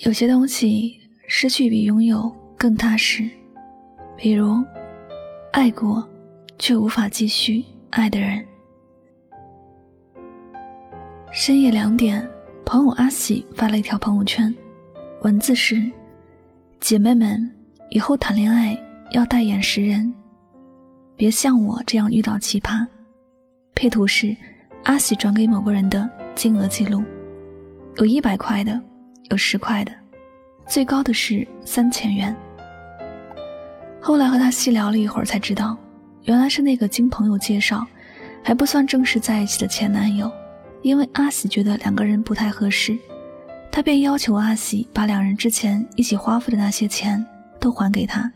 [0.00, 3.28] 有些东西失去比拥有更踏实，
[4.16, 4.64] 比如
[5.52, 6.08] 爱过
[6.58, 8.42] 却无法继续爱的人。
[11.30, 12.26] 深夜两点，
[12.64, 14.54] 朋友阿喜发了一条朋友圈，
[15.20, 15.78] 文字是
[16.80, 17.54] ：“姐妹们，
[17.90, 18.74] 以后谈恋爱
[19.10, 20.10] 要带眼识人，
[21.14, 22.86] 别像我这样遇到奇葩。”
[23.76, 24.34] 配图是
[24.84, 27.04] 阿喜转给某个人的金额记录，
[27.96, 28.80] 有一百块的。
[29.30, 29.92] 有十块的，
[30.70, 32.34] 最高的是三千元。
[34.00, 35.76] 后来和他细聊了一会儿，才知道，
[36.22, 37.84] 原来是那个经朋友介绍，
[38.40, 40.30] 还不算正式在一起的前男友。
[40.82, 42.96] 因为阿喜觉得两个人不太合适，
[43.72, 47.22] 他便要求阿喜把两人之前一起花费的那些钱
[47.58, 48.30] 都还给他，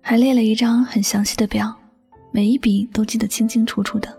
[0.00, 1.72] 还列了一张很详细的表，
[2.32, 4.12] 每一笔都记得清清楚楚的。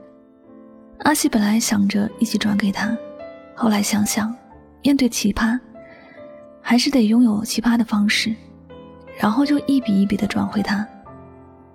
[0.99, 2.97] 阿喜本来想着一起转给他，
[3.53, 4.33] 后来想想。
[4.85, 5.57] 面对奇葩，
[6.65, 8.33] 还是得拥有奇葩的方式，
[9.19, 10.87] 然后就一笔一笔的转回他，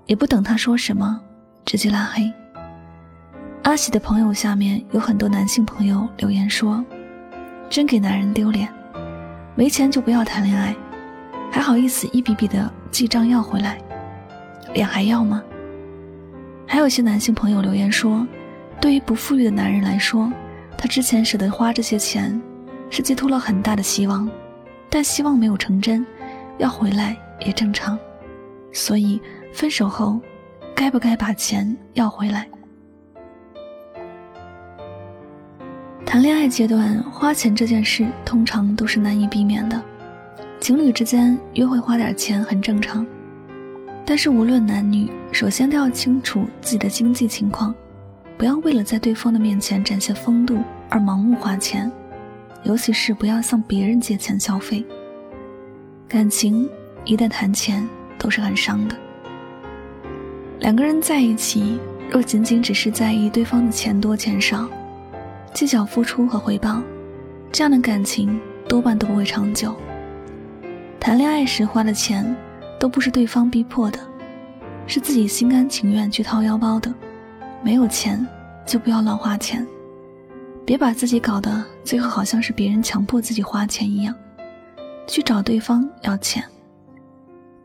[0.06, 1.20] 也不等他说什么，
[1.66, 2.32] 直接拉黑。
[3.64, 6.82] 阿喜的朋友下面有很多男性朋友留言说
[7.68, 8.66] ：“真给男人丢脸，
[9.54, 10.74] 没钱就不要谈恋爱，
[11.52, 13.78] 还好意思一笔笔的记账要回来，
[14.72, 15.42] 脸还要吗？”
[16.66, 18.26] 还有些男性朋友留言说
[18.80, 20.32] ：“对于不富裕的男人来说，
[20.78, 22.40] 他之前舍得花这些钱。”
[22.90, 24.26] 是寄托了很大的希望，
[24.90, 26.04] 但希望没有成真，
[26.58, 27.98] 要回来也正常。
[28.72, 29.20] 所以
[29.52, 30.20] 分手后，
[30.74, 32.46] 该不该把钱要回来？
[36.06, 39.80] 谈恋爱阶段花钱这件事，通常都是难以避免的。
[40.58, 43.06] 情侣之间约会花点钱很正常，
[44.06, 47.74] 但是无论男女，首先都要清楚自己的经济情况，
[48.38, 51.90] 不要为了在对方的面前展现风度而盲目花钱。
[52.64, 54.84] 尤其是不要向别人借钱消费。
[56.08, 56.68] 感情
[57.04, 57.86] 一旦谈钱，
[58.18, 58.96] 都是很伤的。
[60.60, 61.78] 两个人在一起，
[62.10, 64.68] 若仅仅只是在意对方的钱多钱少，
[65.54, 66.82] 计较付出和回报，
[67.52, 69.74] 这样的感情多半都不会长久。
[70.98, 72.36] 谈恋爱时花的钱，
[72.80, 73.98] 都不是对方逼迫的，
[74.86, 76.92] 是自己心甘情愿去掏腰包的。
[77.62, 78.26] 没有钱，
[78.66, 79.66] 就不要乱花钱。
[80.68, 84.14] 别把自己搞得最后好像是别人强迫自己花钱一样，
[85.06, 86.44] 去找对方要钱。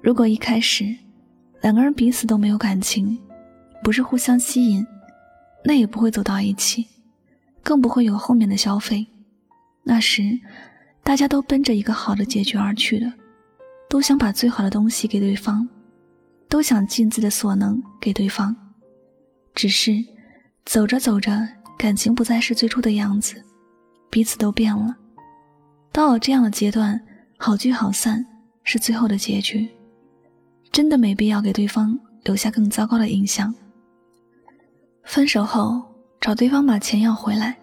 [0.02, 0.86] 如果一开始
[1.60, 3.20] 两个人彼此都没有感情，
[3.84, 4.88] 不是互相吸引，
[5.66, 6.88] 那也不会走到一起，
[7.62, 9.06] 更不会有后面的消费。
[9.84, 10.24] 那时
[11.04, 13.12] 大家都奔着一个好的结局而去的，
[13.90, 15.68] 都想把最好的东西给对方，
[16.48, 18.56] 都想尽自己的所能给对方，
[19.54, 19.92] 只是
[20.64, 21.46] 走着走着。
[21.78, 23.44] 感情不再是最初的样子，
[24.10, 24.96] 彼此都变了。
[25.92, 27.00] 到了这样的阶段，
[27.38, 28.26] 好聚好散
[28.64, 29.70] 是最后的结局，
[30.72, 33.54] 真的没必要给对方留下更糟糕的印象。
[35.04, 35.84] 分手后
[36.22, 37.58] 找对方把钱要回来，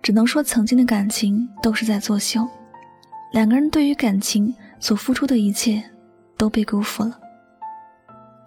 [0.00, 2.48] 只能说曾经的感情都是在作秀，
[3.32, 5.82] 两个人对于感情所付出的一切
[6.36, 7.18] 都被辜负了，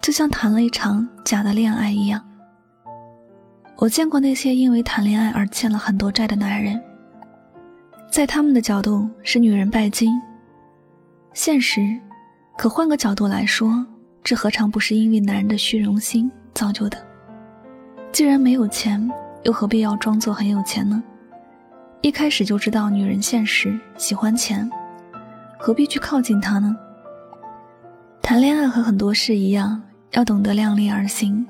[0.00, 2.24] 就像谈了一场假的恋爱一样。
[3.80, 6.78] 我见过那些因为谈恋爱而欠了很多债的男人，
[8.10, 10.20] 在他们的角度是女人拜金。
[11.32, 11.98] 现实，
[12.58, 13.82] 可换个角度来说，
[14.22, 16.98] 这何尝不是因为男人的虚荣心造就的？
[18.12, 19.10] 既然没有钱，
[19.44, 21.02] 又何必要装作很有钱呢？
[22.02, 24.70] 一开始就知道女人现实喜欢钱，
[25.58, 26.76] 何必去靠近她呢？
[28.20, 31.46] 谈恋爱和很多事一样，要懂得量力而行，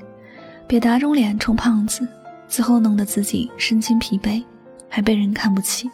[0.69, 2.07] 别打肿脸充胖子。
[2.51, 4.45] 最后弄得自己身心疲惫，
[4.89, 5.89] 还被人看不起。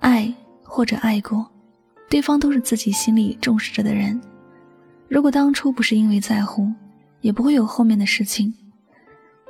[0.00, 0.34] 爱
[0.64, 1.48] 或者爱过，
[2.10, 4.20] 对方都是自己心里重视着的人。
[5.06, 6.70] 如果当初不是因为在乎，
[7.20, 8.52] 也不会有后面的事情。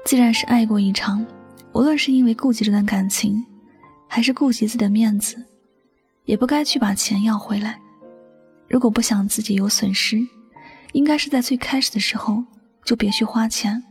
[0.04, 1.24] 既然是爱过一场，
[1.72, 3.42] 无论是因为顾及这段感情，
[4.06, 5.42] 还是顾及自己的面子，
[6.26, 7.80] 也不该去把钱要回来。
[8.68, 10.20] 如果不想自己有损失，
[10.92, 12.44] 应该是在最开始的时候
[12.84, 13.82] 就别去花钱。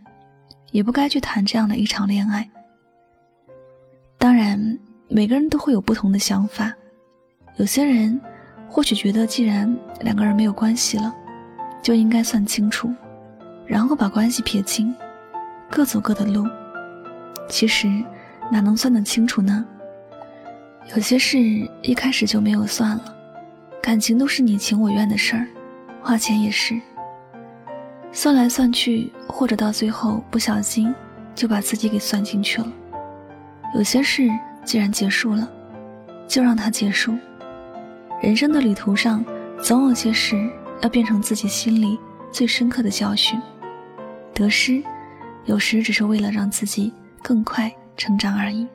[0.72, 2.50] 也不该去谈这样的一场恋爱。
[4.18, 6.74] 当然，每个人都会有不同的想法。
[7.58, 8.20] 有些人
[8.70, 11.14] 或许觉得，既然两个人没有关系了，
[11.82, 12.94] 就应该算清楚，
[13.66, 14.94] 然后把关系撇清，
[15.70, 16.46] 各走各的路。
[17.48, 17.88] 其实，
[18.52, 19.66] 哪能算得清楚呢？
[20.96, 21.40] 有些事
[21.82, 23.16] 一开始就没有算了。
[23.82, 25.48] 感情都是你情我愿的事儿，
[26.02, 26.80] 花钱也是。
[28.12, 30.94] 算来算去，或者到最后不小心
[31.36, 32.74] 就把自己给算进去了。
[33.76, 34.28] 有些事
[34.66, 35.48] 既然结束了，
[36.28, 37.16] 就让它结束。
[38.22, 39.24] 人生的旅途上，
[39.62, 40.50] 总有些事
[40.82, 42.00] 要变成自己心里
[42.32, 43.40] 最深刻的教训。
[44.34, 44.82] 得失，
[45.46, 48.68] 有时只是为了让自己更快成长而已。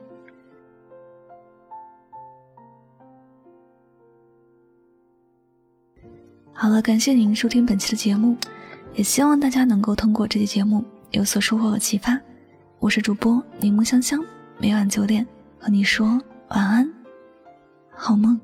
[6.52, 8.36] 好了，感谢您收听本期的节目，
[8.94, 12.18] 也希望大家能够通过这期节目有所收获和启发。
[12.78, 14.22] 我是主播柠檬香香，
[14.58, 15.26] 每晚九点
[15.58, 16.92] 和你说晚安，
[17.90, 18.38] 好梦。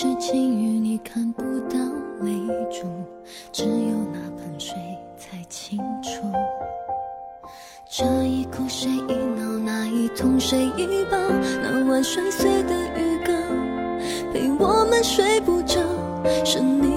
[0.00, 1.76] 只晴雨，你看不到
[2.20, 2.30] 泪
[2.70, 2.86] 珠，
[3.50, 4.76] 只有那盆水
[5.16, 6.22] 才清楚。
[7.90, 11.18] 这一哭谁一闹，那一痛谁一抱，
[11.60, 13.34] 那晚摔碎的鱼缸，
[14.32, 15.80] 陪我们睡不着，
[16.44, 16.87] 是你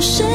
[0.00, 0.29] 谁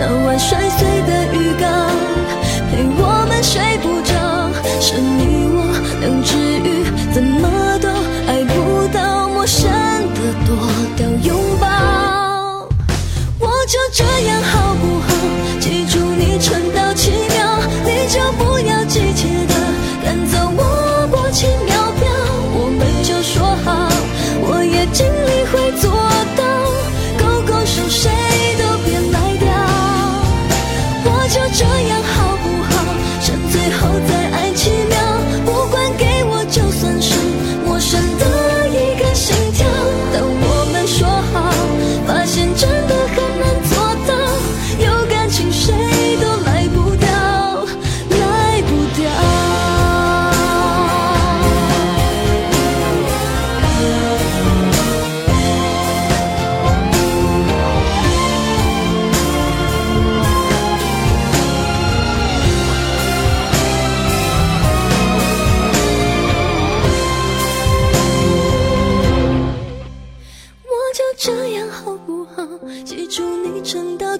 [0.00, 0.69] 那晚睡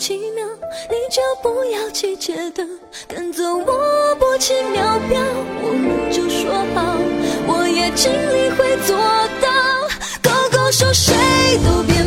[0.00, 0.46] 奇妙，
[0.88, 2.66] 你就不要急切的
[3.06, 5.20] 赶走我不起秒表，
[5.62, 6.96] 我们就说好，
[7.46, 8.96] 我也尽力会做
[9.42, 9.46] 到，
[10.22, 11.14] 勾勾手谁
[11.58, 11.99] 都别